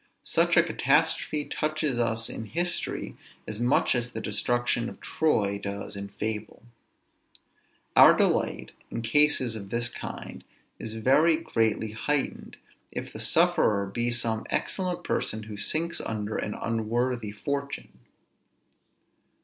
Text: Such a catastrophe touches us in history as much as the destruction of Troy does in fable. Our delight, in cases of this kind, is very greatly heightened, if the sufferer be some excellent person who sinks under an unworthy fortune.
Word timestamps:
Such 0.23 0.57
a 0.57 0.63
catastrophe 0.63 1.45
touches 1.45 1.99
us 1.99 2.27
in 2.27 2.45
history 2.45 3.15
as 3.47 3.59
much 3.59 3.93
as 3.93 4.13
the 4.13 4.19
destruction 4.19 4.89
of 4.89 4.99
Troy 4.99 5.59
does 5.59 5.95
in 5.95 6.07
fable. 6.09 6.63
Our 7.95 8.15
delight, 8.17 8.71
in 8.89 9.03
cases 9.03 9.55
of 9.55 9.69
this 9.69 9.89
kind, 9.89 10.43
is 10.79 10.95
very 10.95 11.37
greatly 11.37 11.91
heightened, 11.91 12.57
if 12.91 13.13
the 13.13 13.19
sufferer 13.19 13.85
be 13.85 14.09
some 14.09 14.47
excellent 14.49 15.03
person 15.03 15.43
who 15.43 15.55
sinks 15.55 16.01
under 16.01 16.35
an 16.35 16.55
unworthy 16.55 17.31
fortune. 17.31 17.99